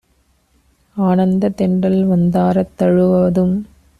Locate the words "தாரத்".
2.29-2.73